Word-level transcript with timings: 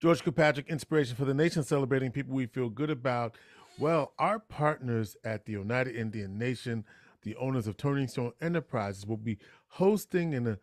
George 0.00 0.22
Kilpatrick, 0.22 0.68
Inspiration 0.68 1.16
for 1.16 1.24
the 1.24 1.32
Nation, 1.32 1.62
celebrating 1.62 2.10
people 2.10 2.34
we 2.34 2.44
feel 2.44 2.68
good 2.68 2.90
about. 2.90 3.34
Well, 3.78 4.12
our 4.18 4.38
partners 4.38 5.16
at 5.24 5.46
the 5.46 5.56
Oneida 5.56 5.94
Indian 5.94 6.36
Nation, 6.36 6.84
the 7.22 7.34
owners 7.36 7.66
of 7.66 7.78
Turning 7.78 8.06
Stone 8.06 8.32
Enterprises, 8.42 9.06
will 9.06 9.16
be 9.16 9.38
hosting 9.68 10.34
in 10.34 10.46
uh, 10.46 10.56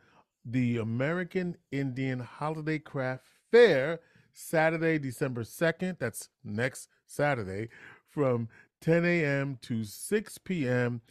the 0.45 0.77
American 0.77 1.57
Indian 1.71 2.19
Holiday 2.19 2.77
Craft 2.77 3.25
Fair 3.51 4.01
Saturday, 4.33 4.99
December 4.99 5.43
2nd. 5.43 5.97
That's 5.97 6.29
next 6.43 6.89
Saturday 7.07 7.69
from 8.09 8.49
10 8.81 9.03
a.m. 9.03 9.57
to 9.63 9.83
6 9.83 10.37
p.m. 10.39 11.01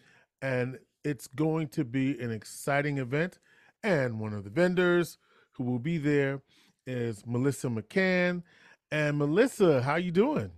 And 0.41 0.79
it's 1.05 1.27
going 1.27 1.69
to 1.69 1.85
be 1.85 2.19
an 2.21 2.31
exciting 2.31 2.99
event. 2.99 3.41
And 3.83 4.21
one 4.21 4.33
of 4.33 4.45
the 4.45 4.51
vendors 4.51 5.19
who 5.53 5.65
will 5.65 5.81
be 5.81 5.99
there 5.99 6.43
is 6.87 7.25
Melissa 7.27 7.69
McCann. 7.69 8.43
And 8.91 9.19
Melissa, 9.19 9.83
how 9.83 9.97
you 9.97 10.11
doing? 10.11 10.51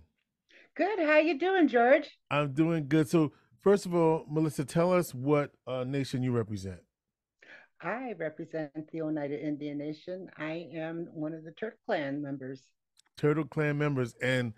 Good. 0.75 0.99
How 0.99 1.19
you 1.19 1.39
doing, 1.39 1.67
George? 1.67 2.17
I'm 2.29 2.51
doing 2.51 2.87
good. 2.87 3.07
So, 3.07 3.31
first 3.61 3.85
of 3.85 3.95
all, 3.95 4.25
Melissa, 4.29 4.65
tell 4.65 4.91
us 4.91 5.13
what 5.13 5.51
uh, 5.65 5.85
nation 5.85 6.21
you 6.21 6.31
represent. 6.31 6.79
I 7.81 8.13
represent 8.17 8.91
the 8.91 9.01
Oneida 9.01 9.41
Indian 9.41 9.77
Nation. 9.77 10.29
I 10.37 10.67
am 10.73 11.07
one 11.13 11.33
of 11.33 11.43
the 11.43 11.51
Turtle 11.51 11.79
Clan 11.85 12.21
members. 12.21 12.63
Turtle 13.17 13.45
Clan 13.45 13.77
members, 13.77 14.15
and 14.21 14.53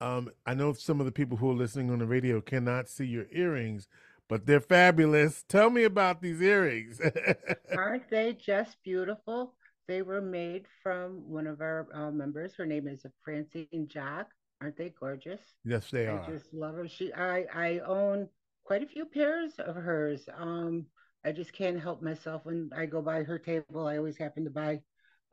um, 0.00 0.30
I 0.46 0.54
know 0.54 0.72
some 0.72 0.98
of 0.98 1.06
the 1.06 1.12
people 1.12 1.36
who 1.36 1.50
are 1.50 1.54
listening 1.54 1.90
on 1.90 1.98
the 1.98 2.06
radio 2.06 2.40
cannot 2.40 2.88
see 2.88 3.06
your 3.06 3.26
earrings, 3.30 3.86
but 4.28 4.46
they're 4.46 4.60
fabulous. 4.60 5.44
Tell 5.48 5.70
me 5.70 5.84
about 5.84 6.22
these 6.22 6.40
earrings. 6.40 7.00
Aren't 7.76 8.08
they 8.08 8.32
just 8.32 8.76
beautiful? 8.82 9.54
They 9.90 10.02
were 10.02 10.20
made 10.20 10.66
from 10.84 11.28
one 11.28 11.48
of 11.48 11.60
our 11.60 11.88
uh, 11.92 12.12
members. 12.12 12.54
Her 12.54 12.64
name 12.64 12.86
is 12.86 13.04
Francine 13.24 13.88
Jock. 13.88 14.28
Aren't 14.60 14.76
they 14.76 14.90
gorgeous? 14.90 15.40
Yes, 15.64 15.90
they 15.90 16.06
I 16.06 16.12
are. 16.12 16.22
I 16.22 16.30
just 16.30 16.54
love 16.54 16.76
her. 16.76 16.86
She, 16.86 17.12
I, 17.12 17.44
I 17.52 17.80
own 17.80 18.28
quite 18.62 18.84
a 18.84 18.86
few 18.86 19.04
pairs 19.04 19.54
of 19.58 19.74
hers. 19.74 20.28
Um, 20.38 20.86
I 21.24 21.32
just 21.32 21.52
can't 21.52 21.80
help 21.80 22.02
myself 22.02 22.42
when 22.44 22.70
I 22.72 22.86
go 22.86 23.02
by 23.02 23.24
her 23.24 23.36
table. 23.36 23.88
I 23.88 23.96
always 23.96 24.16
happen 24.16 24.44
to 24.44 24.50
buy, 24.50 24.80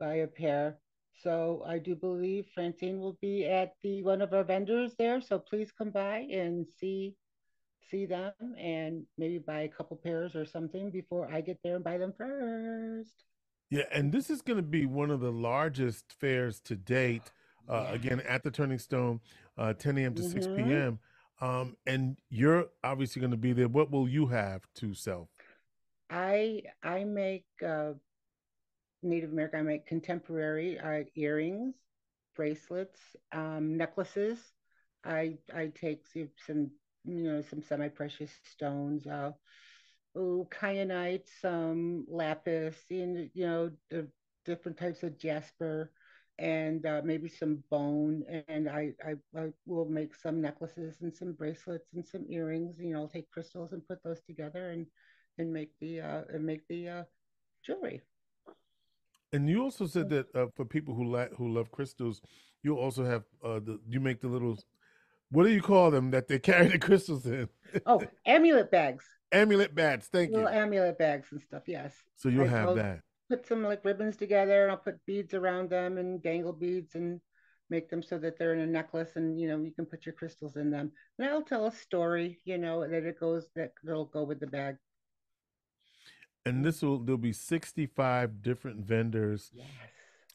buy 0.00 0.14
a 0.14 0.26
pair. 0.26 0.78
So 1.22 1.62
I 1.64 1.78
do 1.78 1.94
believe 1.94 2.46
Francine 2.52 2.98
will 2.98 3.16
be 3.22 3.46
at 3.46 3.74
the 3.84 4.02
one 4.02 4.20
of 4.20 4.32
our 4.32 4.42
vendors 4.42 4.92
there. 4.98 5.20
So 5.20 5.38
please 5.38 5.70
come 5.70 5.90
by 5.90 6.26
and 6.32 6.66
see 6.80 7.14
see 7.92 8.06
them 8.06 8.32
and 8.58 9.04
maybe 9.18 9.38
buy 9.38 9.60
a 9.60 9.68
couple 9.68 9.96
pairs 9.96 10.34
or 10.34 10.44
something 10.44 10.90
before 10.90 11.32
I 11.32 11.42
get 11.42 11.60
there 11.62 11.76
and 11.76 11.84
buy 11.84 11.96
them 11.96 12.12
first. 12.18 13.22
Yeah, 13.70 13.84
and 13.92 14.12
this 14.12 14.30
is 14.30 14.42
going 14.42 14.56
to 14.56 14.62
be 14.62 14.86
one 14.86 15.10
of 15.10 15.20
the 15.20 15.32
largest 15.32 16.12
fairs 16.18 16.60
to 16.60 16.76
date. 16.76 17.30
Uh, 17.68 17.86
yeah. 17.88 17.94
Again, 17.94 18.20
at 18.20 18.42
the 18.42 18.50
Turning 18.50 18.78
Stone, 18.78 19.20
uh, 19.58 19.74
10 19.74 19.98
a.m. 19.98 20.14
to 20.14 20.22
mm-hmm. 20.22 20.32
6 20.32 20.46
p.m. 20.46 20.98
Um, 21.40 21.76
and 21.86 22.16
you're 22.30 22.66
obviously 22.82 23.20
going 23.20 23.30
to 23.30 23.36
be 23.36 23.52
there. 23.52 23.68
What 23.68 23.90
will 23.90 24.08
you 24.08 24.26
have 24.26 24.62
to 24.76 24.94
sell? 24.94 25.28
I 26.10 26.62
I 26.82 27.04
make 27.04 27.44
uh, 27.64 27.92
Native 29.02 29.32
American. 29.32 29.60
I 29.60 29.62
make 29.62 29.86
contemporary 29.86 30.78
uh, 30.78 31.04
earrings, 31.14 31.74
bracelets, 32.34 32.98
um, 33.32 33.76
necklaces. 33.76 34.38
I 35.04 35.36
I 35.54 35.70
take 35.78 36.04
some 36.46 36.70
you 37.08 37.24
know, 37.24 37.42
some 37.42 37.62
semi-precious 37.62 38.30
stones, 38.44 39.06
uh, 39.06 39.32
oh, 40.16 40.48
kyanite, 40.50 41.26
some 41.40 42.04
lapis, 42.08 42.76
and 42.90 43.30
you 43.34 43.46
know, 43.46 43.70
the 43.90 44.08
different 44.44 44.78
types 44.78 45.02
of 45.02 45.18
jasper, 45.18 45.90
and 46.38 46.86
uh, 46.86 47.02
maybe 47.04 47.28
some 47.28 47.62
bone. 47.70 48.24
And 48.48 48.68
I, 48.68 48.92
I, 49.04 49.14
I 49.38 49.48
will 49.66 49.86
make 49.86 50.14
some 50.14 50.40
necklaces 50.40 50.96
and 51.02 51.14
some 51.14 51.32
bracelets 51.32 51.88
and 51.94 52.06
some 52.06 52.24
earrings. 52.28 52.76
You 52.78 52.92
know, 52.92 53.00
I'll 53.00 53.08
take 53.08 53.30
crystals 53.30 53.72
and 53.72 53.86
put 53.86 54.02
those 54.02 54.20
together 54.22 54.70
and 54.70 54.86
and 55.38 55.52
make 55.52 55.70
the 55.80 56.00
uh, 56.00 56.22
and 56.32 56.44
make 56.44 56.66
the 56.68 56.88
uh, 56.88 57.02
jewelry. 57.64 58.02
And 59.32 59.48
you 59.48 59.62
also 59.62 59.86
said 59.86 60.08
that 60.08 60.34
uh, 60.34 60.46
for 60.56 60.64
people 60.64 60.94
who 60.94 61.04
like 61.04 61.34
who 61.34 61.52
love 61.52 61.70
crystals, 61.70 62.22
you 62.62 62.76
also 62.76 63.04
have 63.04 63.24
uh, 63.44 63.60
the 63.60 63.78
you 63.88 64.00
make 64.00 64.20
the 64.20 64.28
little 64.28 64.58
what 65.30 65.44
do 65.44 65.50
you 65.50 65.60
call 65.60 65.90
them 65.90 66.10
that 66.12 66.28
they 66.28 66.38
carry 66.50 66.68
the 66.68 66.78
crystals 66.78 67.26
in? 67.26 67.48
oh, 67.86 68.02
amulet 68.26 68.70
bags. 68.70 69.04
Amulet 69.32 69.74
bags. 69.74 70.06
Thank 70.06 70.32
Little 70.32 70.50
you. 70.50 70.58
amulet 70.58 70.98
bags 70.98 71.28
and 71.30 71.40
stuff. 71.40 71.64
Yes. 71.66 71.94
So 72.14 72.28
you'll 72.28 72.44
I, 72.44 72.48
have 72.48 72.76
that. 72.76 73.00
Put 73.28 73.46
some 73.46 73.62
like 73.62 73.84
ribbons 73.84 74.16
together, 74.16 74.62
and 74.62 74.70
I'll 74.70 74.78
put 74.78 75.04
beads 75.06 75.34
around 75.34 75.70
them 75.70 75.98
and 75.98 76.22
dangle 76.22 76.52
beads 76.52 76.94
and 76.94 77.20
make 77.68 77.90
them 77.90 78.02
so 78.02 78.18
that 78.18 78.38
they're 78.38 78.54
in 78.54 78.60
a 78.60 78.66
necklace, 78.66 79.16
and 79.16 79.38
you 79.38 79.48
know 79.48 79.58
you 79.58 79.70
can 79.70 79.84
put 79.84 80.06
your 80.06 80.14
crystals 80.14 80.56
in 80.56 80.70
them. 80.70 80.92
And 81.18 81.28
I'll 81.28 81.42
tell 81.42 81.66
a 81.66 81.72
story, 81.72 82.38
you 82.44 82.56
know, 82.56 82.88
that 82.88 83.04
it 83.04 83.20
goes 83.20 83.48
that 83.54 83.72
will 83.84 84.06
go 84.06 84.24
with 84.24 84.40
the 84.40 84.46
bag. 84.46 84.76
And 86.46 86.64
this 86.64 86.80
will 86.80 86.98
there'll 86.98 87.18
be 87.18 87.34
sixty 87.34 87.84
five 87.84 88.40
different 88.40 88.80
vendors. 88.80 89.50
Yes. 89.52 89.66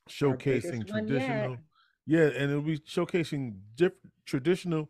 Showcasing 0.10 0.88
traditional 0.88 1.58
yeah, 2.06 2.24
and 2.24 2.52
it'll 2.52 2.62
be 2.62 2.80
showcasing 2.80 3.56
diff- 3.76 3.94
traditional 4.26 4.90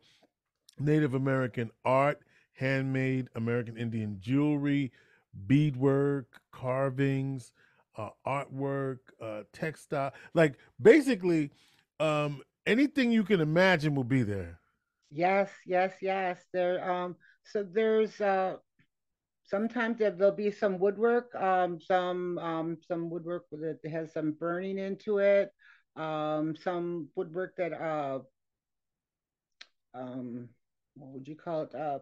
Native 0.79 1.13
American 1.13 1.69
art, 1.85 2.19
handmade 2.53 3.29
American 3.35 3.77
Indian 3.77 4.17
jewelry, 4.19 4.91
beadwork, 5.47 6.41
carvings, 6.51 7.53
uh, 7.97 8.09
artwork, 8.25 8.99
uh, 9.21 9.43
textile. 9.53 10.13
Like 10.33 10.57
basically, 10.81 11.51
um, 11.99 12.41
anything 12.65 13.11
you 13.11 13.23
can 13.23 13.39
imagine 13.41 13.95
will 13.95 14.03
be 14.03 14.23
there. 14.23 14.59
Yes, 15.09 15.51
yes, 15.65 15.93
yes. 16.01 16.45
There. 16.53 16.83
Um. 16.89 17.15
So 17.45 17.63
there's 17.63 18.19
uh 18.21 18.57
sometimes 19.43 19.99
there'll 19.99 20.31
be 20.31 20.51
some 20.51 20.79
woodwork, 20.79 21.33
um, 21.35 21.79
some 21.81 22.37
um, 22.39 22.77
some 22.87 23.09
woodwork 23.09 23.45
that 23.51 23.79
has 23.89 24.13
some 24.13 24.31
burning 24.33 24.77
into 24.79 25.17
it 25.19 25.51
um, 25.95 26.55
some 26.55 27.09
woodwork 27.15 27.55
that 27.57 27.73
uh, 27.73 28.19
um, 29.93 30.49
what 30.95 31.11
would 31.11 31.27
you 31.27 31.35
call 31.35 31.63
it? 31.63 31.75
Uh, 31.75 31.99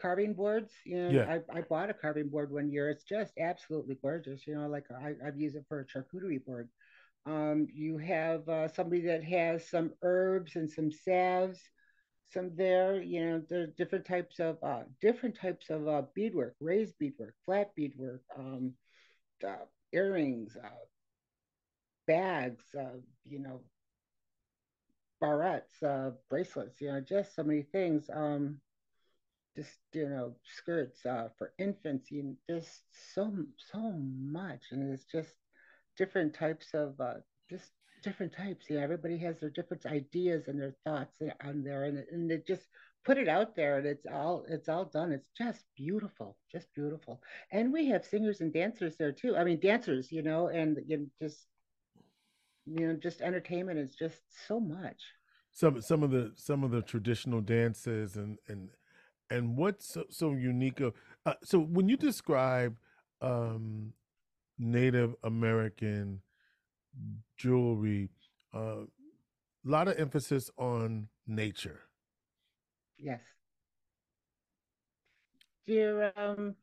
carving 0.00 0.34
boards. 0.34 0.72
You 0.84 0.96
know, 0.96 1.10
yeah. 1.12 1.38
I, 1.52 1.58
I 1.58 1.60
bought 1.62 1.90
a 1.90 1.94
carving 1.94 2.28
board 2.28 2.52
one 2.52 2.70
year. 2.70 2.90
It's 2.90 3.04
just 3.04 3.32
absolutely 3.38 3.96
gorgeous. 4.00 4.46
You 4.46 4.56
know, 4.56 4.68
like 4.68 4.86
I, 4.90 5.14
I've 5.26 5.38
used 5.38 5.56
it 5.56 5.64
for 5.68 5.80
a 5.80 5.86
charcuterie 5.86 6.44
board. 6.44 6.68
Um, 7.26 7.66
you 7.72 7.98
have 7.98 8.48
uh, 8.48 8.68
somebody 8.68 9.02
that 9.02 9.24
has 9.24 9.68
some 9.68 9.92
herbs 10.02 10.56
and 10.56 10.70
some 10.70 10.90
salves, 10.92 11.60
some 12.30 12.54
there. 12.56 13.02
You 13.02 13.24
know, 13.26 13.42
there's 13.48 13.72
different 13.76 14.06
types 14.06 14.38
of 14.38 14.58
uh, 14.62 14.82
different 15.00 15.36
types 15.36 15.70
of 15.70 15.88
uh, 15.88 16.02
beadwork, 16.14 16.54
raised 16.60 16.94
beadwork, 16.98 17.34
flat 17.44 17.74
beadwork, 17.76 18.22
um, 18.38 18.72
uh, 19.46 19.64
earrings, 19.92 20.56
uh, 20.62 20.68
bags, 22.06 22.64
uh, 22.78 22.98
you 23.24 23.38
know, 23.38 23.60
barrettes, 25.22 25.82
uh, 25.82 26.10
bracelets, 26.28 26.80
you 26.80 26.88
know, 26.88 27.00
just 27.00 27.34
so 27.34 27.42
many 27.42 27.62
things. 27.62 28.08
Um, 28.12 28.60
just 29.56 29.78
you 29.92 30.08
know, 30.08 30.34
skirts 30.44 31.04
uh, 31.06 31.28
for 31.38 31.52
infants, 31.58 32.10
you 32.10 32.36
just 32.48 32.82
so 33.14 33.32
so 33.72 33.92
much, 33.92 34.60
and 34.70 34.92
it's 34.92 35.04
just 35.04 35.30
different 35.96 36.34
types 36.34 36.74
of 36.74 37.00
uh, 37.00 37.14
just 37.48 37.64
different 38.02 38.34
types. 38.36 38.66
Know, 38.70 38.78
everybody 38.78 39.18
has 39.18 39.40
their 39.40 39.50
different 39.50 39.86
ideas 39.86 40.46
and 40.46 40.60
their 40.60 40.76
thoughts 40.84 41.14
on 41.42 41.64
there, 41.64 41.84
and 41.84 42.04
and 42.12 42.30
it 42.30 42.46
just 42.46 42.62
put 43.04 43.18
it 43.18 43.28
out 43.28 43.56
there, 43.56 43.78
and 43.78 43.86
it's 43.86 44.06
all 44.12 44.44
it's 44.48 44.68
all 44.68 44.84
done. 44.84 45.12
It's 45.12 45.30
just 45.36 45.64
beautiful, 45.76 46.36
just 46.52 46.72
beautiful. 46.74 47.22
And 47.50 47.72
we 47.72 47.88
have 47.88 48.04
singers 48.04 48.42
and 48.42 48.52
dancers 48.52 48.96
there 48.98 49.12
too. 49.12 49.36
I 49.36 49.44
mean, 49.44 49.60
dancers, 49.60 50.12
you 50.12 50.22
know, 50.22 50.48
and 50.48 50.78
you 50.86 50.98
know, 50.98 51.06
just 51.20 51.46
you 52.66 52.86
know 52.88 52.96
just 52.96 53.22
entertainment 53.22 53.78
is 53.78 53.94
just 53.94 54.18
so 54.48 54.58
much 54.60 55.00
some 55.56 55.80
some 55.80 56.02
of 56.02 56.10
the 56.10 56.32
some 56.34 56.62
of 56.62 56.70
the 56.70 56.82
traditional 56.82 57.40
dances 57.40 58.16
and 58.16 58.38
and 58.46 58.68
and 59.30 59.56
what's 59.56 59.94
so, 59.94 60.04
so 60.08 60.32
unique 60.32 60.80
uh, 61.26 61.34
so 61.42 61.58
when 61.58 61.88
you 61.88 61.96
describe 61.96 62.76
um 63.20 63.92
native 64.58 65.14
american 65.24 66.20
jewelry 67.36 68.10
a 68.54 68.58
uh, 68.58 68.76
lot 69.64 69.88
of 69.88 69.98
emphasis 69.98 70.50
on 70.58 71.08
nature 71.26 71.80
yes 72.98 73.20
you 75.66 76.08
um 76.16 76.54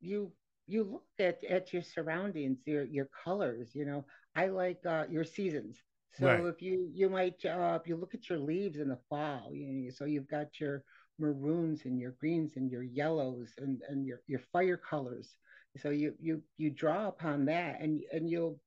you 0.00 0.32
you 0.66 0.84
look 0.84 1.04
at 1.18 1.44
at 1.44 1.72
your 1.72 1.82
surroundings 1.82 2.58
your 2.64 2.84
your 2.84 3.08
colors 3.24 3.70
you 3.74 3.84
know 3.84 4.04
I 4.34 4.46
like 4.46 4.84
uh, 4.86 5.04
your 5.10 5.24
seasons. 5.24 5.82
So 6.18 6.26
right. 6.26 6.44
if 6.44 6.60
you 6.60 6.90
you 6.92 7.08
might 7.08 7.44
uh, 7.44 7.78
if 7.80 7.88
you 7.88 7.96
look 7.96 8.14
at 8.14 8.28
your 8.28 8.38
leaves 8.38 8.78
in 8.78 8.88
the 8.88 8.98
fall, 9.08 9.50
you 9.52 9.66
know, 9.66 9.90
so 9.90 10.04
you've 10.04 10.28
got 10.28 10.60
your 10.60 10.84
maroons 11.18 11.82
and 11.84 11.98
your 11.98 12.12
greens 12.12 12.52
and 12.56 12.70
your 12.70 12.82
yellows 12.82 13.50
and, 13.58 13.82
and 13.88 14.06
your, 14.06 14.20
your 14.26 14.40
fire 14.52 14.76
colors. 14.76 15.34
So 15.78 15.90
you 15.90 16.14
you 16.20 16.42
you 16.58 16.68
draw 16.68 17.08
upon 17.08 17.46
that 17.46 17.80
and 17.80 18.02
and 18.12 18.28
you'll 18.28 18.60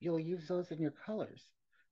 you'll 0.00 0.20
use 0.20 0.46
those 0.46 0.70
in 0.70 0.80
your 0.80 0.94
colors. 1.04 1.42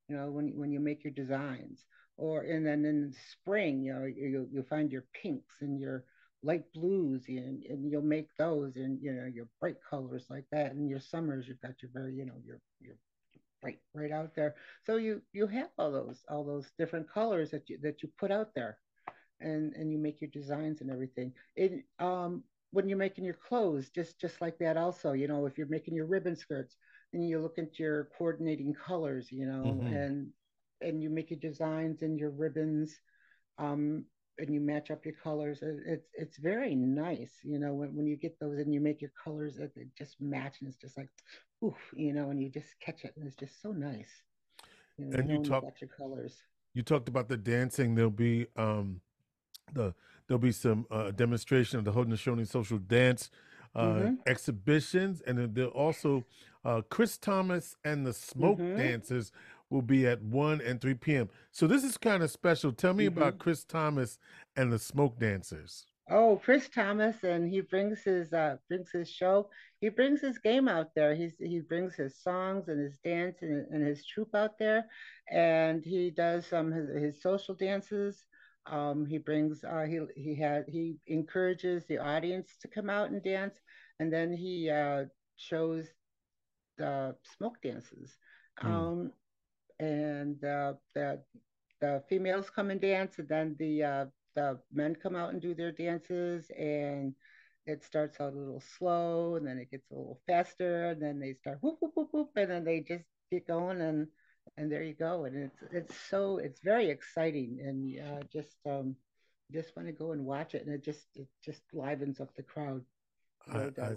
You 0.09 0.17
know, 0.17 0.31
when 0.31 0.57
when 0.57 0.71
you 0.71 0.81
make 0.81 1.03
your 1.03 1.13
designs, 1.13 1.85
or 2.17 2.43
and 2.43 2.65
then 2.65 2.85
in 2.85 3.13
spring, 3.33 3.83
you 3.83 3.95
know, 3.95 4.05
you 4.05 4.49
you 4.53 4.63
find 4.63 4.93
your 4.93 5.07
pinks 5.13 5.55
and 5.61 5.81
your 5.81 6.05
light 6.43 6.65
blues 6.73 7.25
and, 7.29 7.65
and 7.65 7.91
you'll 7.91 8.03
make 8.03 8.29
those 8.39 8.77
and 8.77 8.99
you 9.03 9.13
know 9.13 9.27
your 9.27 9.47
bright 9.61 9.77
colors 9.89 10.25
like 10.31 10.45
that 10.51 10.73
and 10.73 10.89
your 10.89 11.01
summers 11.01 11.47
you've 11.47 11.61
got 11.61 11.83
your 11.83 11.91
very 11.93 12.15
you 12.15 12.25
know 12.25 12.41
your 12.45 12.59
your 12.81 12.95
right 13.63 13.79
right 13.93 14.11
out 14.11 14.35
there 14.35 14.55
so 14.87 14.97
you 14.97 15.21
you 15.35 15.47
have 15.47 15.69
all 15.79 15.93
those 15.93 16.23
all 16.31 16.43
those 16.43 16.71
different 16.79 17.07
colors 17.13 17.51
that 17.51 17.69
you 17.69 17.79
that 17.83 18.03
you 18.03 18.09
put 18.19 18.31
out 18.31 18.55
there 18.55 18.79
and 19.41 19.75
and 19.75 19.93
you 19.93 19.99
make 19.99 20.21
your 20.21 20.31
designs 20.31 20.81
and 20.81 20.91
everything. 20.91 21.33
It 21.57 21.85
um 21.99 22.45
when 22.73 22.89
you're 22.89 22.99
making 22.99 23.25
your 23.25 23.35
clothes 23.35 23.91
just 23.91 24.21
just 24.21 24.41
like 24.41 24.59
that 24.59 24.77
also 24.77 25.13
you 25.13 25.27
know 25.29 25.47
if 25.47 25.57
you're 25.59 25.67
making 25.69 25.95
your 25.95 26.07
ribbon 26.07 26.37
skirts 26.37 26.77
and 27.13 27.29
you 27.29 27.41
look 27.41 27.59
at 27.59 27.79
your 27.79 28.09
coordinating 28.17 28.75
colors 28.75 29.31
you 29.33 29.47
know 29.47 29.85
hmm 29.85 29.91
and 29.91 30.29
and 30.81 31.03
you 31.03 31.11
make 31.11 31.31
your 31.31 31.39
designs 31.41 32.03
and 32.03 32.19
your 32.19 32.31
ribbons 32.31 33.01
um 33.59 34.05
and 34.39 34.53
you 34.55 34.61
match 34.61 34.91
up 34.91 35.05
your 35.05 35.15
colors. 35.23 35.61
It's 35.63 36.09
it's 36.15 36.39
very 36.39 36.75
nice 36.75 37.39
you 37.43 37.59
know 37.59 37.75
when, 37.75 37.95
when 37.95 38.07
you 38.07 38.17
get 38.17 38.39
those 38.41 38.59
and 38.59 38.73
you 38.75 38.81
make 38.81 39.01
your 39.01 39.13
colors 39.23 39.57
that 39.57 39.75
they 39.75 39.87
just 39.97 40.21
match 40.21 40.57
and 40.61 40.69
it's 40.69 40.79
just 40.79 40.97
like 40.97 41.09
oof 41.65 41.77
you 41.95 42.13
know 42.13 42.31
and 42.31 42.41
you 42.43 42.49
just 42.51 42.79
catch 42.81 43.05
it 43.05 43.15
and 43.17 43.27
it's 43.27 43.37
just 43.37 43.61
so 43.63 43.71
nice. 43.73 44.23
You 44.97 45.07
know 45.07 45.13
And 45.13 45.31
you 45.31 45.31
you 45.31 45.39
talk 45.39 45.67
your 45.81 45.89
colors. 45.89 46.43
you 46.75 46.83
talked 46.83 47.09
about 47.09 47.29
the 47.29 47.37
dancing. 47.37 47.95
There'll 47.95 48.11
be 48.11 48.47
um 48.57 49.01
the 49.75 49.95
there'll 50.27 50.39
be 50.39 50.53
some 50.53 50.87
uh, 50.91 51.11
demonstration 51.11 51.79
of 51.79 51.85
the 51.85 51.93
Haudenosaunee 51.93 52.47
social 52.47 52.79
dance 52.79 53.31
uh, 53.75 53.85
mm-hmm 53.87 54.15
exhibitions, 54.27 55.23
and 55.27 55.39
then 55.39 55.53
there'll 55.55 55.71
also 55.71 56.25
uh, 56.65 56.83
Chris 56.89 57.17
Thomas 57.19 57.77
and 57.85 58.07
the 58.07 58.13
Smoke 58.13 58.59
mm-hmm 58.59 58.79
Dancers 58.79 59.33
will 59.71 59.83
be 59.83 60.07
at 60.07 60.21
one 60.23 60.61
and 60.61 60.81
three 60.81 60.95
p.m. 60.95 61.29
So 61.53 61.67
this 61.67 61.85
is 61.85 61.97
kind 61.97 62.23
of 62.23 62.31
special. 62.31 62.73
Tell 62.73 62.95
me 62.95 63.07
about 63.07 63.35
mm-hmm 63.35 63.43
Chris 63.43 63.65
Thomas 63.65 64.19
and 64.57 64.73
the 64.73 64.79
Smoke 64.79 65.19
Dancers. 65.19 65.87
Oh, 66.13 66.41
Chris 66.43 66.69
Thomas, 66.69 67.23
and 67.23 67.49
he 67.49 67.61
brings 67.61 68.03
his 68.03 68.33
uh 68.33 68.57
brings 68.69 68.91
his 68.91 69.09
show. 69.09 69.49
He 69.81 69.91
brings 69.91 70.21
his 70.21 70.39
game 70.39 70.67
out 70.67 70.89
there. 70.97 71.15
He's 71.15 71.35
he 71.39 71.61
brings 71.61 71.95
his 71.95 72.19
songs 72.19 72.67
and 72.67 72.81
his 72.81 72.99
dance 73.05 73.39
and, 73.43 73.67
and 73.73 73.87
his 73.87 74.05
troupe 74.05 74.35
out 74.35 74.59
there, 74.59 74.87
and 75.31 75.85
he 75.85 76.11
does 76.11 76.47
some 76.47 76.73
his, 76.73 76.89
his 76.91 77.23
social 77.23 77.55
dances. 77.55 78.25
Um, 78.71 79.05
he 79.05 79.19
brings 79.19 79.65
uh 79.65 79.85
he 79.85 79.99
he 80.17 80.35
had 80.35 80.65
he 80.69 80.97
encourages 81.07 81.85
the 81.87 81.99
audience 81.99 82.57
to 82.63 82.69
come 82.69 82.89
out 82.89 83.11
and 83.11 83.23
dance, 83.23 83.59
and 83.99 84.13
then 84.13 84.33
he 84.33 84.71
uh 84.71 85.05
shows 85.37 85.87
the 86.79 87.15
smoke 87.37 87.61
dances. 87.63 88.17
Mm. 88.63 88.67
Um, 88.69 89.13
and 89.79 90.45
uh, 90.45 90.75
the 90.95 91.21
the 91.81 92.03
females 92.09 92.51
come 92.51 92.71
and 92.71 92.81
dance, 92.81 93.19
and 93.19 93.29
then 93.29 93.57
the 93.59 93.83
uh, 93.83 94.05
the 94.37 94.59
men 94.73 94.95
come 94.95 95.17
out 95.17 95.33
and 95.33 95.41
do 95.41 95.55
their 95.55 95.73
dances, 95.73 96.51
and 96.59 97.15
it 97.67 97.83
starts 97.85 98.21
out 98.21 98.35
a 98.35 98.37
little 98.37 98.63
slow, 98.79 99.37
and 99.37 99.47
then 99.47 99.59
it 99.59 99.71
gets 99.71 99.91
a 99.91 99.95
little 99.95 100.21
faster, 100.27 100.91
and 100.91 101.03
then 101.03 101.19
they 101.19 101.35
start 101.35 101.59
whoop 101.61 101.79
whoop 101.81 101.93
whoop 101.95 102.09
whoop, 102.13 102.31
and 102.37 102.51
then 102.51 102.65
they 102.65 102.81
just 102.81 103.05
get 103.31 103.47
going, 103.47 103.81
and 103.81 104.07
and 104.57 104.71
there 104.71 104.83
you 104.83 104.95
go, 104.95 105.25
and 105.25 105.37
it's 105.37 105.63
it's 105.73 105.97
so 106.09 106.39
it's 106.39 106.61
very 106.61 106.91
exciting, 106.91 107.59
and 107.63 108.01
uh, 108.01 108.23
just 108.33 108.57
um 108.67 108.97
just 109.53 109.75
want 109.77 109.89
to 109.89 109.93
go 109.93 110.13
and 110.13 110.25
watch 110.25 110.55
it, 110.55 110.65
and 110.65 110.75
it 110.75 110.85
just 110.85 111.07
it 111.15 111.29
just 111.45 111.63
livens 111.73 112.21
up 112.21 112.35
the 112.35 112.43
crowd, 112.43 112.83
I, 113.53 113.71
I 113.83 113.95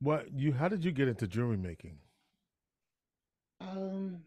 what 0.00 0.32
you 0.32 0.52
how 0.52 0.68
did 0.68 0.84
you 0.84 0.92
get 0.92 1.08
into 1.08 1.26
jewelry 1.26 1.56
making? 1.56 1.98
Um, 3.60 4.20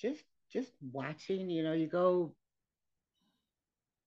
just 0.00 0.24
just 0.52 0.72
watching, 0.92 1.50
you 1.50 1.62
know, 1.62 1.72
you 1.72 1.86
go 1.86 2.34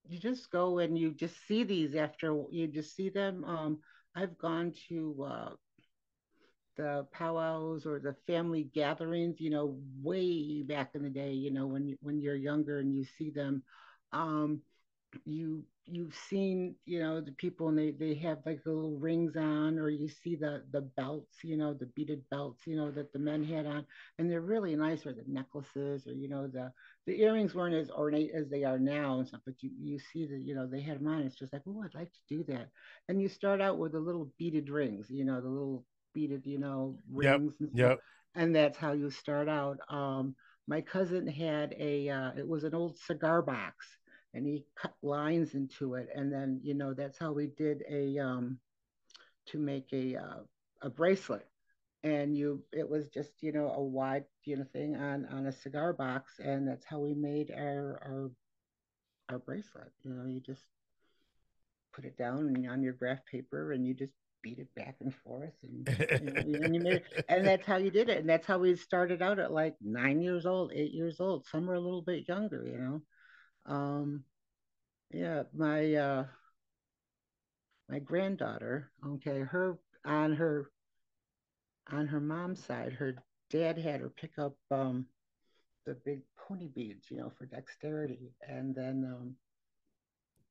you 0.08 0.18
just 0.18 0.50
go 0.50 0.78
and 0.78 0.98
you 0.98 1.12
just 1.12 1.34
see 1.46 1.62
these 1.62 1.94
after 1.94 2.42
you 2.50 2.66
just 2.66 2.96
see 2.96 3.08
them. 3.08 3.44
Um, 3.44 3.78
I've 4.14 4.36
gone 4.38 4.72
to 4.88 5.26
uh, 5.28 5.50
the 6.76 7.06
powwows 7.12 7.86
or 7.86 7.98
the 8.00 8.14
family 8.26 8.64
gatherings, 8.64 9.40
you 9.40 9.50
know, 9.50 9.78
way 10.02 10.62
back 10.62 10.90
in 10.94 11.02
the 11.02 11.10
day, 11.10 11.32
you 11.32 11.50
know, 11.50 11.66
when 11.66 11.86
you, 11.88 11.96
when 12.00 12.20
you're 12.20 12.36
younger 12.36 12.78
and 12.78 12.94
you 12.94 13.04
see 13.18 13.30
them. 13.30 13.62
Um, 14.12 14.62
you 15.24 15.64
you've 15.86 16.14
seen 16.14 16.76
you 16.84 17.00
know 17.00 17.20
the 17.20 17.32
people 17.32 17.68
and 17.68 17.76
they 17.76 17.90
they 17.90 18.14
have 18.14 18.38
like 18.46 18.62
the 18.64 18.70
little 18.70 18.96
rings 18.98 19.36
on 19.36 19.78
or 19.78 19.88
you 19.88 20.08
see 20.08 20.36
the 20.36 20.62
the 20.72 20.82
belts 20.82 21.38
you 21.42 21.56
know 21.56 21.74
the 21.74 21.86
beaded 21.96 22.22
belts 22.30 22.64
you 22.66 22.76
know 22.76 22.92
that 22.92 23.12
the 23.12 23.18
men 23.18 23.42
had 23.42 23.66
on 23.66 23.84
and 24.18 24.30
they're 24.30 24.40
really 24.40 24.76
nice 24.76 25.04
or 25.06 25.12
the 25.12 25.24
necklaces 25.26 26.06
or 26.06 26.12
you 26.12 26.28
know 26.28 26.46
the 26.46 26.72
the 27.06 27.20
earrings 27.22 27.54
weren't 27.54 27.74
as 27.74 27.90
ornate 27.90 28.30
as 28.32 28.48
they 28.48 28.62
are 28.62 28.78
now 28.78 29.18
and 29.18 29.26
stuff 29.26 29.40
but 29.44 29.60
you 29.62 29.70
you 29.80 29.98
see 30.12 30.26
that 30.26 30.40
you 30.40 30.54
know 30.54 30.66
they 30.66 30.80
had 30.80 31.00
them 31.00 31.08
on 31.08 31.22
it's 31.22 31.36
just 31.36 31.52
like 31.52 31.62
oh 31.66 31.82
i'd 31.84 31.94
like 31.94 32.12
to 32.12 32.36
do 32.36 32.44
that 32.44 32.68
and 33.08 33.20
you 33.20 33.28
start 33.28 33.60
out 33.60 33.78
with 33.78 33.92
the 33.92 34.00
little 34.00 34.30
beaded 34.38 34.68
rings 34.70 35.06
you 35.10 35.24
know 35.24 35.40
the 35.40 35.48
little 35.48 35.84
beaded 36.14 36.46
you 36.46 36.58
know 36.58 36.96
Yep, 37.18 37.42
rings 37.42 37.54
and 37.60 37.70
stuff. 37.72 37.92
yep. 37.92 38.02
and 38.34 38.54
that's 38.54 38.78
how 38.78 38.92
you 38.92 39.10
start 39.10 39.48
out. 39.48 39.78
Um 39.88 40.34
my 40.68 40.80
cousin 40.80 41.26
had 41.26 41.74
a 41.78 42.08
uh, 42.08 42.32
it 42.36 42.46
was 42.48 42.64
an 42.64 42.74
old 42.74 42.98
cigar 42.98 43.42
box 43.42 43.86
and 44.34 44.46
he 44.46 44.64
cut 44.76 44.94
lines 45.02 45.54
into 45.54 45.94
it 45.94 46.08
and 46.14 46.32
then 46.32 46.60
you 46.62 46.74
know 46.74 46.94
that's 46.94 47.18
how 47.18 47.32
we 47.32 47.46
did 47.48 47.82
a 47.90 48.18
um 48.18 48.58
to 49.46 49.58
make 49.58 49.92
a 49.92 50.16
uh, 50.16 50.40
a 50.82 50.90
bracelet. 50.90 51.46
And 52.04 52.36
you 52.36 52.62
it 52.72 52.88
was 52.88 53.08
just 53.08 53.32
you 53.42 53.52
know 53.52 53.68
a 53.70 53.82
wide 53.82 54.24
you 54.44 54.56
know 54.56 54.64
thing 54.72 54.96
on 54.96 55.26
on 55.26 55.46
a 55.46 55.52
cigar 55.52 55.92
box 55.92 56.38
and 56.38 56.66
that's 56.68 56.84
how 56.84 57.00
we 57.00 57.14
made 57.14 57.50
our 57.50 58.00
our 58.06 58.30
our 59.30 59.38
bracelet. 59.38 59.92
You 60.02 60.12
know 60.12 60.26
you 60.26 60.40
just 60.40 60.64
put 61.92 62.04
it 62.04 62.16
down 62.16 62.66
on 62.68 62.82
your 62.82 62.92
graph 62.92 63.24
paper 63.26 63.72
and 63.72 63.86
you 63.86 63.94
just 63.94 64.14
beat 64.42 64.58
it 64.58 64.74
back 64.74 64.96
and 65.00 65.14
forth 65.14 65.52
and 65.62 65.88
you 66.18 66.26
know 66.26 66.40
and 66.40 66.74
you 66.74 66.90
it 66.92 67.04
and 67.28 67.46
that's 67.46 67.66
how 67.66 67.76
you 67.76 67.90
did 67.90 68.08
it 68.08 68.18
and 68.18 68.28
that's 68.28 68.46
how 68.46 68.58
we 68.58 68.74
started 68.76 69.22
out 69.22 69.38
at 69.38 69.52
like 69.52 69.74
nine 69.80 70.20
years 70.20 70.46
old 70.46 70.72
eight 70.74 70.92
years 70.92 71.20
old. 71.20 71.46
Some 71.46 71.66
were 71.66 71.74
a 71.74 71.80
little 71.80 72.02
bit 72.02 72.28
younger 72.28 72.66
you 72.66 72.78
know? 72.78 73.02
Um 73.66 74.24
yeah 75.12 75.42
my 75.54 75.94
uh 75.94 76.24
my 77.88 77.98
granddaughter, 77.98 78.90
okay, 79.04 79.40
her 79.40 79.78
on 80.04 80.34
her 80.36 80.70
on 81.92 82.06
her 82.06 82.20
mom's 82.20 82.64
side, 82.64 82.92
her 82.92 83.16
dad 83.50 83.76
had 83.78 84.00
her 84.00 84.10
pick 84.10 84.38
up 84.38 84.56
um 84.70 85.06
the 85.86 85.94
big 86.04 86.22
pony 86.36 86.68
beads, 86.68 87.10
you 87.10 87.16
know, 87.16 87.32
for 87.36 87.46
dexterity, 87.46 88.32
and 88.46 88.74
then 88.74 89.04
um, 89.04 89.34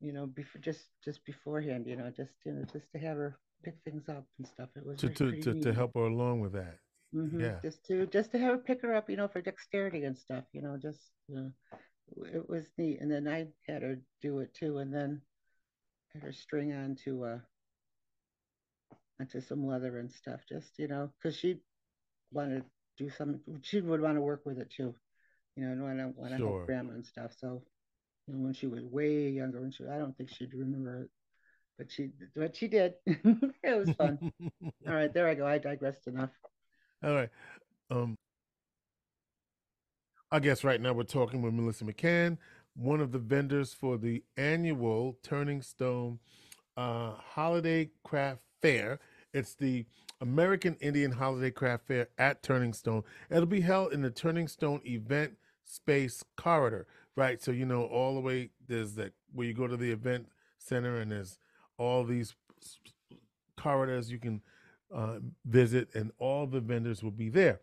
you 0.01 0.11
know, 0.11 0.25
before 0.25 0.61
just 0.61 0.87
just 1.03 1.23
beforehand, 1.25 1.85
you 1.87 1.95
know, 1.95 2.09
just 2.09 2.33
you 2.45 2.53
know, 2.53 2.63
just 2.71 2.91
to 2.91 2.99
have 2.99 3.17
her 3.17 3.37
pick 3.63 3.75
things 3.85 4.09
up 4.09 4.25
and 4.37 4.47
stuff. 4.47 4.69
It 4.75 4.85
was 4.85 4.99
to, 4.99 5.09
to 5.09 5.33
to 5.33 5.55
to 5.55 5.73
help 5.73 5.93
her 5.95 6.01
along 6.03 6.41
with 6.41 6.53
that. 6.53 6.77
hmm 7.13 7.47
Yeah, 7.47 7.61
Just 7.63 7.85
to 7.87 8.05
just 8.07 8.31
to 8.31 8.37
have 8.39 8.51
her 8.51 8.57
pick 8.59 8.81
her 8.81 8.93
up, 8.95 9.09
you 9.09 9.17
know, 9.17 9.27
for 9.27 9.41
dexterity 9.41 10.03
and 10.03 10.17
stuff, 10.17 10.43
you 10.53 10.61
know, 10.61 10.77
just 10.77 10.99
know, 11.27 11.51
it 12.33 12.47
was 12.49 12.65
neat. 12.77 12.99
And 13.01 13.11
then 13.11 13.27
I 13.27 13.47
had 13.67 13.83
her 13.83 13.97
do 14.21 14.39
it 14.39 14.53
too, 14.53 14.79
and 14.79 14.93
then 14.93 15.21
had 16.13 16.23
her 16.23 16.33
string 16.33 16.73
on 16.73 16.95
to 17.05 17.25
uh 17.25 17.39
onto 19.19 19.41
some 19.41 19.65
leather 19.65 19.99
and 19.99 20.11
stuff, 20.11 20.41
just 20.47 20.77
you 20.79 20.87
know, 20.87 21.11
because 21.17 21.35
she 21.37 21.59
wanted 22.31 22.61
to 22.63 23.05
do 23.05 23.09
some. 23.11 23.41
She 23.63 23.81
would 23.81 24.01
want 24.01 24.15
to 24.17 24.21
work 24.21 24.45
with 24.45 24.59
it 24.59 24.71
too, 24.71 24.95
you 25.55 25.65
know, 25.65 25.71
and 25.73 25.83
want 25.83 25.99
to 25.99 26.21
want 26.21 26.33
to 26.33 26.39
help 26.39 26.61
grandma 26.65 26.93
and 26.93 27.05
stuff. 27.05 27.33
So, 27.39 27.63
you 28.27 28.33
know, 28.35 28.41
when 28.41 28.53
she 28.53 28.67
was 28.67 28.83
way 28.85 29.29
younger, 29.29 29.61
when 29.61 29.71
she, 29.71 29.85
I 29.85 29.97
don't 29.99 30.17
think 30.17 30.29
she'd 30.31 30.53
remember 30.53 31.03
it, 31.03 31.11
but 31.79 31.89
she, 31.89 32.09
but 32.35 32.55
she 32.55 32.67
did. 32.67 32.93
it 33.07 33.77
was 33.77 33.89
fun. 33.91 34.31
All 34.87 34.93
right, 34.93 35.11
there 35.11 35.27
I 35.27 35.33
go. 35.33 35.47
I 35.47 35.57
digressed 35.57 36.07
enough. 36.07 36.29
All 37.03 37.13
right. 37.15 37.29
Um, 37.89 38.15
I 40.29 40.39
guess 40.39 40.63
right 40.63 40.79
now 40.79 40.93
we're 40.93 41.03
talking 41.03 41.41
with 41.41 41.53
Melissa 41.53 41.85
McCann, 41.85 42.37
one 42.75 42.99
of 42.99 43.13
the 43.13 43.17
vendors 43.17 43.73
for 43.73 43.97
the 43.97 44.21
annual 44.35 45.17
Turning 45.23 45.61
Stone 45.61 46.19
uh, 46.75 47.13
Holiday 47.13 47.89
Craft 48.03 48.41
Fair. 48.61 48.99
It's 49.33 49.55
the 49.55 49.85
American 50.19 50.75
Indian 50.81 51.13
Holiday 51.13 51.49
Craft 51.49 51.87
Fair 51.87 52.09
at 52.17 52.43
Turning 52.43 52.73
Stone. 52.73 53.03
It'll 53.31 53.45
be 53.45 53.61
held 53.61 53.93
in 53.93 54.01
the 54.01 54.11
Turning 54.11 54.49
Stone 54.49 54.81
Event 54.85 55.37
Space 55.63 56.25
Corridor, 56.35 56.87
right? 57.15 57.41
So 57.41 57.51
you 57.51 57.65
know 57.65 57.85
all 57.85 58.15
the 58.15 58.21
way 58.21 58.49
there's 58.67 58.95
that 58.95 59.13
where 59.33 59.47
you 59.47 59.53
go 59.53 59.65
to 59.65 59.77
the 59.77 59.91
event 59.91 60.27
center 60.57 60.97
and 60.97 61.11
there's 61.11 61.39
all 61.79 62.03
these 62.03 62.35
corridors 63.57 64.11
you 64.11 64.19
can 64.19 64.41
uh, 64.93 65.19
visit, 65.45 65.89
and 65.95 66.11
all 66.19 66.45
the 66.45 66.59
vendors 66.59 67.01
will 67.03 67.11
be 67.11 67.29
there. 67.29 67.59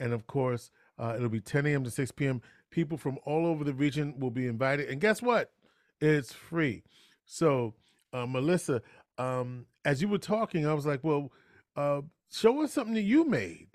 And 0.00 0.12
of 0.12 0.26
course, 0.26 0.70
uh, 0.98 1.14
it'll 1.16 1.28
be 1.28 1.40
10 1.40 1.66
a.m. 1.66 1.84
to 1.84 1.90
6 1.90 2.10
p.m. 2.12 2.40
People 2.70 2.98
from 2.98 3.18
all 3.24 3.46
over 3.46 3.64
the 3.64 3.74
region 3.74 4.18
will 4.18 4.30
be 4.30 4.46
invited. 4.46 4.88
And 4.88 5.00
guess 5.00 5.22
what? 5.22 5.52
It's 6.00 6.32
free. 6.32 6.82
So, 7.24 7.74
uh, 8.12 8.26
Melissa, 8.26 8.82
um, 9.18 9.66
as 9.84 10.00
you 10.00 10.08
were 10.08 10.18
talking, 10.18 10.66
I 10.66 10.74
was 10.74 10.86
like, 10.86 11.02
well, 11.02 11.30
uh, 11.76 12.02
show 12.30 12.62
us 12.62 12.72
something 12.72 12.94
that 12.94 13.02
you 13.02 13.24
made. 13.24 13.68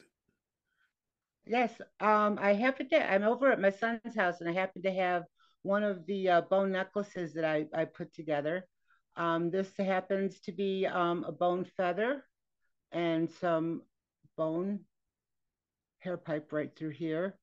Yes, 1.46 1.74
um, 2.00 2.40
I 2.42 2.54
happen 2.54 2.88
to, 2.90 3.12
I'm 3.12 3.24
over 3.24 3.52
at 3.52 3.60
my 3.60 3.70
son's 3.70 4.16
house 4.16 4.40
and 4.40 4.50
I 4.50 4.54
happen 4.54 4.82
to 4.84 4.92
have 4.94 5.24
one 5.62 5.84
of 5.84 6.06
the 6.06 6.30
uh, 6.30 6.42
bone 6.42 6.72
necklaces 6.72 7.34
that 7.34 7.44
I, 7.44 7.66
I 7.74 7.86
put 7.86 8.14
together. 8.14 8.66
Um, 9.15 9.51
this 9.51 9.70
happens 9.77 10.39
to 10.41 10.51
be 10.51 10.88
um, 10.88 11.24
a 11.27 11.32
bone 11.32 11.65
feather 11.77 12.24
and 12.91 13.29
some 13.29 13.84
bone 14.38 14.79
hair 16.00 16.17
pipe 16.17 16.51
right 16.51 16.72
through 16.75 16.91
here. 16.91 17.38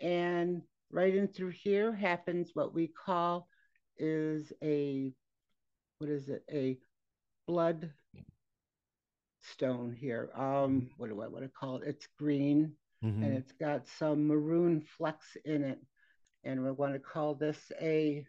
And 0.00 0.62
right 0.90 1.14
in 1.14 1.28
through 1.28 1.50
here 1.50 1.92
happens 1.92 2.50
what 2.54 2.74
we 2.74 2.88
call 2.88 3.48
is 3.98 4.52
a, 4.62 5.12
what 5.98 6.10
is 6.10 6.28
it? 6.28 6.44
A 6.52 6.78
blood 7.46 7.90
stone 9.42 9.96
here. 9.98 10.30
Um, 10.36 10.90
what 10.96 11.08
do 11.08 11.22
I 11.22 11.28
want 11.28 11.44
to 11.44 11.50
call 11.50 11.76
it? 11.76 11.82
It's 11.86 12.08
green 12.18 12.72
Mm-hmm. 13.04 13.22
and 13.22 13.36
it's 13.36 13.52
got 13.52 13.86
some 13.98 14.26
maroon 14.26 14.80
flecks 14.80 15.36
in 15.44 15.62
it. 15.62 15.78
And 16.44 16.62
we're 16.62 16.72
going 16.72 16.94
to 16.94 16.98
call 16.98 17.34
this 17.34 17.58
a 17.80 18.24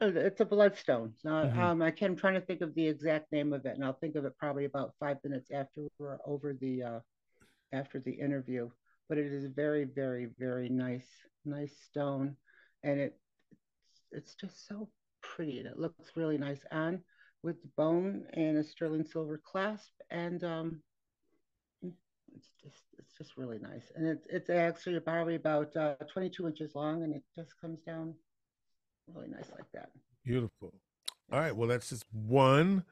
it's 0.00 0.40
a 0.40 0.44
bloodstone. 0.44 1.14
Now, 1.24 1.44
Mhm. 1.44 1.58
um, 1.58 1.82
I 1.82 1.90
can, 1.90 2.12
I'm 2.12 2.16
trying 2.16 2.34
to 2.34 2.40
think 2.40 2.60
of 2.60 2.74
the 2.74 2.86
exact 2.86 3.30
name 3.32 3.52
of 3.52 3.66
it, 3.66 3.74
and 3.74 3.84
I'll 3.84 3.92
think 3.92 4.16
of 4.16 4.24
it 4.24 4.36
probably 4.38 4.64
about 4.64 4.94
five 4.98 5.18
minutes 5.24 5.50
after 5.50 5.86
we're 5.98 6.18
over 6.26 6.54
the 6.54 6.82
uh, 6.82 7.00
after 7.72 8.00
the 8.00 8.12
interview. 8.12 8.70
But 9.08 9.18
it 9.18 9.32
is 9.32 9.46
very, 9.46 9.84
very, 9.84 10.26
very 10.38 10.68
nice, 10.68 11.08
nice 11.44 11.74
stone, 11.88 12.36
and 12.82 13.00
it 13.00 13.18
it's 14.12 14.34
just 14.34 14.66
so 14.66 14.88
pretty, 15.22 15.58
and 15.58 15.68
it 15.68 15.78
looks 15.78 16.16
really 16.16 16.38
nice 16.38 16.64
on 16.72 17.04
with 17.42 17.60
the 17.62 17.68
bone 17.76 18.26
and 18.32 18.58
a 18.58 18.64
sterling 18.64 19.04
silver 19.04 19.38
clasp, 19.38 19.92
and 20.10 20.42
um, 20.42 20.82
it's 21.82 22.52
just 22.62 22.82
it's 22.98 23.12
just 23.16 23.36
really 23.36 23.58
nice, 23.58 23.90
and 23.94 24.06
it's 24.06 24.26
it's 24.28 24.50
actually 24.50 24.98
probably 25.00 25.36
about 25.36 25.74
uh, 25.76 25.94
22 26.12 26.46
inches 26.46 26.74
long, 26.74 27.02
and 27.04 27.14
it 27.14 27.22
just 27.36 27.58
comes 27.60 27.80
down 27.82 28.14
really 29.14 29.28
nice 29.28 29.50
like 29.52 29.70
that. 29.72 29.90
Beautiful. 30.24 30.72
All 31.32 31.38
right. 31.40 31.54
Well, 31.54 31.68
that's 31.68 31.88
just 31.90 32.04
one 32.12 32.84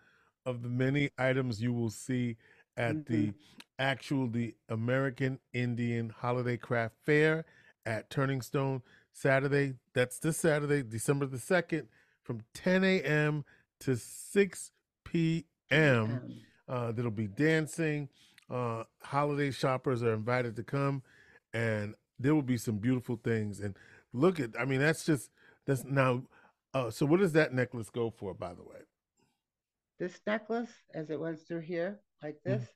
of 0.44 0.62
the 0.62 0.68
many 0.68 1.10
items 1.18 1.60
you 1.62 1.72
will 1.72 1.90
see 1.90 2.36
at 2.76 2.96
Mhm. 2.96 3.06
the 3.06 3.34
actual 3.78 4.28
the 4.28 4.54
American 4.68 5.38
Indian 5.52 6.10
Holiday 6.10 6.56
Craft 6.56 6.96
Fair 7.04 7.44
at 7.84 8.10
Turning 8.10 8.40
Stone 8.42 8.82
Saturday. 9.12 9.74
That's 9.92 10.18
this 10.18 10.36
Saturday, 10.38 10.82
December 10.82 11.26
the 11.26 11.38
2nd, 11.38 11.88
from 12.22 12.42
10 12.54 12.84
a.m. 12.84 13.44
to 13.80 13.96
6 13.96 14.72
p.m. 15.04 16.42
Uh, 16.68 16.92
there'll 16.92 17.10
be 17.10 17.28
dancing. 17.28 18.08
Uh, 18.48 18.84
holiday 19.02 19.50
shoppers 19.50 20.02
are 20.02 20.14
invited 20.14 20.54
to 20.56 20.62
come, 20.62 21.02
and 21.52 21.94
there 22.18 22.34
will 22.34 22.42
be 22.42 22.56
some 22.56 22.78
beautiful 22.78 23.16
things. 23.16 23.60
And 23.60 23.76
look 24.12 24.38
at, 24.40 24.50
I 24.58 24.64
mean, 24.64 24.80
that's 24.80 25.04
just 25.04 25.30
that's 25.66 25.84
now. 25.84 26.22
Uh, 26.74 26.90
so, 26.90 27.06
what 27.06 27.20
does 27.20 27.32
that 27.32 27.52
necklace 27.54 27.90
go 27.90 28.10
for, 28.10 28.34
by 28.34 28.54
the 28.54 28.62
way? 28.62 28.80
this 29.98 30.20
necklace, 30.26 30.68
as 30.92 31.08
it 31.08 31.18
was 31.18 31.40
through 31.44 31.60
here, 31.60 31.98
like 32.22 32.36
Mhm. 32.40 32.42
this, 32.44 32.68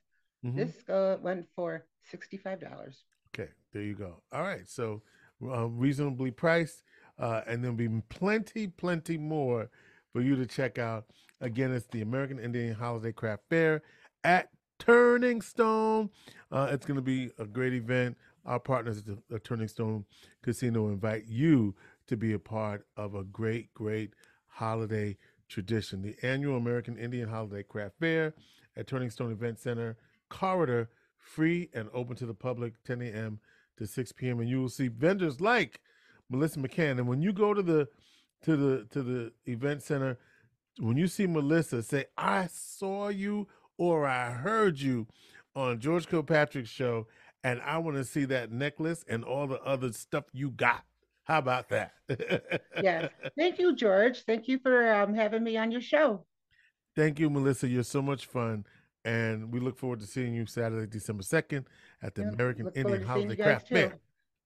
Mhm. 0.43 0.55
this 0.55 0.89
uh, 0.89 1.19
went 1.21 1.47
for 1.55 1.85
sixty-five 2.03 2.59
dollars. 2.59 3.03
Okay, 3.27 3.51
there 3.71 3.83
you 3.83 3.93
go. 3.93 4.23
All 4.31 4.41
right, 4.41 4.67
so 4.67 5.03
uh, 5.43 5.67
reasonably 5.67 6.31
priced, 6.31 6.81
uh, 7.19 7.43
and 7.45 7.63
there'll 7.63 7.77
be 7.77 8.01
plenty, 8.09 8.67
plenty 8.67 9.17
more 9.19 9.69
for 10.11 10.21
you 10.21 10.35
to 10.35 10.45
check 10.47 10.79
out. 10.79 11.05
Again, 11.41 11.71
it's 11.71 11.85
the 11.87 12.01
American 12.01 12.39
Indian 12.39 12.73
Holiday 12.73 13.11
Craft 13.11 13.43
Fair 13.49 13.83
at 14.23 14.49
Turning 14.79 15.41
Stone. 15.43 16.09
Uh, 16.51 16.69
it's 16.71 16.85
going 16.87 16.95
to 16.97 17.01
be 17.03 17.31
a 17.37 17.45
great 17.45 17.73
event. 17.73 18.17
Our 18.45 18.59
partners 18.59 18.97
at 18.97 19.05
the, 19.05 19.21
the 19.29 19.39
Turning 19.39 19.67
Stone 19.67 20.05
Casino 20.41 20.87
invite 20.89 21.25
you 21.25 21.75
to 22.11 22.17
be 22.17 22.33
a 22.33 22.39
part 22.39 22.85
of 22.97 23.15
a 23.15 23.23
great, 23.23 23.73
great 23.73 24.13
holiday 24.47 25.17
tradition. 25.47 26.01
The 26.01 26.17
annual 26.21 26.57
American 26.57 26.97
Indian 26.97 27.29
Holiday 27.29 27.63
Craft 27.63 27.99
Fair 28.01 28.33
at 28.75 28.85
Turning 28.85 29.09
Stone 29.09 29.31
Event 29.31 29.59
Center 29.59 29.95
corridor, 30.27 30.89
free 31.17 31.69
and 31.73 31.87
open 31.93 32.17
to 32.17 32.25
the 32.25 32.33
public, 32.33 32.83
10 32.83 33.01
a.m. 33.01 33.39
to 33.77 33.87
6 33.87 34.11
p.m. 34.11 34.41
And 34.41 34.49
you 34.49 34.59
will 34.59 34.67
see 34.67 34.89
vendors 34.89 35.39
like 35.39 35.79
Melissa 36.29 36.59
McCann. 36.59 36.91
And 36.99 37.07
when 37.07 37.21
you 37.21 37.31
go 37.31 37.53
to 37.53 37.61
the 37.61 37.87
to 38.43 38.57
the 38.57 38.85
to 38.89 39.01
the 39.01 39.31
event 39.45 39.81
center, 39.81 40.17
when 40.79 40.97
you 40.97 41.07
see 41.07 41.27
Melissa, 41.27 41.81
say, 41.81 42.05
"I 42.17 42.47
saw 42.51 43.07
you" 43.07 43.47
or 43.77 44.05
"I 44.05 44.31
heard 44.31 44.81
you" 44.81 45.07
on 45.55 45.79
George 45.79 46.07
Kilpatrick's 46.07 46.69
show, 46.69 47.07
and 47.41 47.61
I 47.61 47.77
want 47.77 47.95
to 47.95 48.03
see 48.03 48.25
that 48.25 48.51
necklace 48.51 49.05
and 49.07 49.23
all 49.23 49.47
the 49.47 49.61
other 49.61 49.93
stuff 49.93 50.25
you 50.33 50.51
got. 50.51 50.83
How 51.31 51.37
about 51.37 51.69
that? 51.69 51.93
Yes. 52.83 53.09
Thank 53.37 53.57
you, 53.57 53.73
George. 53.73 54.23
Thank 54.23 54.49
you 54.49 54.59
for 54.59 54.93
um, 54.93 55.13
having 55.13 55.45
me 55.45 55.55
on 55.55 55.71
your 55.71 55.79
show. 55.79 56.25
Thank 56.93 57.19
you, 57.19 57.29
Melissa. 57.29 57.69
You're 57.69 57.83
so 57.83 58.01
much 58.01 58.25
fun. 58.25 58.65
And 59.05 59.49
we 59.49 59.61
look 59.61 59.77
forward 59.77 60.01
to 60.01 60.05
seeing 60.05 60.33
you 60.33 60.45
Saturday, 60.45 60.87
December 60.87 61.23
2nd 61.23 61.63
at 62.03 62.15
the 62.15 62.23
Yep, 62.23 62.33
American 62.33 62.65
look 62.65 62.75
Indian 62.75 63.03
Holiday 63.03 63.35
Craft 63.37 63.69
too. 63.69 63.75
Fair. 63.75 63.99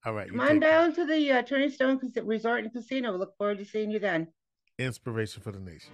All 0.06 0.14
right. 0.14 0.30
Come 0.30 0.40
on 0.40 0.48
take 0.48 0.62
care. 0.62 0.70
down 0.70 0.94
to 0.94 1.06
the 1.08 1.32
uh, 1.32 1.42
Turning 1.42 1.72
Stone 1.72 2.00
Resort 2.24 2.64
and 2.64 2.72
Casino. 2.72 3.14
We 3.14 3.18
look 3.18 3.36
forward 3.36 3.58
to 3.58 3.66
seeing 3.66 3.90
you 3.90 3.98
then. 3.98 4.28
Inspiration 4.78 5.42
for 5.42 5.54
the 5.54 5.60
nation. 5.60 5.92